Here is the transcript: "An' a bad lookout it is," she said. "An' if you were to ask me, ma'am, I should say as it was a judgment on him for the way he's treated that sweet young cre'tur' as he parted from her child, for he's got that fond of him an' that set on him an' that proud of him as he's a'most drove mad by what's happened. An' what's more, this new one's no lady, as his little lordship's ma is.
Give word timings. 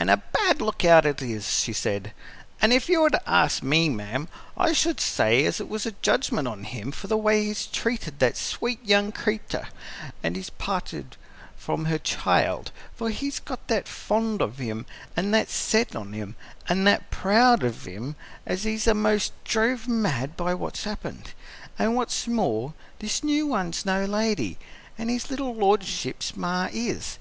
"An' 0.00 0.08
a 0.08 0.16
bad 0.16 0.62
lookout 0.62 1.04
it 1.04 1.20
is," 1.20 1.46
she 1.46 1.74
said. 1.74 2.14
"An' 2.62 2.72
if 2.72 2.88
you 2.88 3.02
were 3.02 3.10
to 3.10 3.20
ask 3.28 3.62
me, 3.62 3.90
ma'am, 3.90 4.28
I 4.56 4.72
should 4.72 4.98
say 4.98 5.44
as 5.44 5.60
it 5.60 5.68
was 5.68 5.84
a 5.84 5.92
judgment 5.92 6.48
on 6.48 6.64
him 6.64 6.90
for 6.90 7.06
the 7.06 7.18
way 7.18 7.44
he's 7.44 7.66
treated 7.66 8.18
that 8.18 8.38
sweet 8.38 8.82
young 8.82 9.12
cre'tur' 9.12 9.68
as 10.24 10.34
he 10.34 10.44
parted 10.56 11.18
from 11.54 11.84
her 11.84 11.98
child, 11.98 12.72
for 12.96 13.10
he's 13.10 13.40
got 13.40 13.68
that 13.68 13.86
fond 13.86 14.40
of 14.40 14.56
him 14.56 14.86
an' 15.18 15.32
that 15.32 15.50
set 15.50 15.94
on 15.94 16.14
him 16.14 16.34
an' 16.70 16.84
that 16.84 17.10
proud 17.10 17.62
of 17.62 17.84
him 17.84 18.16
as 18.46 18.64
he's 18.64 18.86
a'most 18.86 19.32
drove 19.44 19.86
mad 19.86 20.34
by 20.34 20.54
what's 20.54 20.84
happened. 20.84 21.32
An' 21.78 21.92
what's 21.92 22.26
more, 22.26 22.72
this 23.00 23.22
new 23.22 23.46
one's 23.48 23.84
no 23.84 24.06
lady, 24.06 24.56
as 24.96 25.08
his 25.10 25.30
little 25.30 25.54
lordship's 25.54 26.34
ma 26.38 26.70
is. 26.72 27.18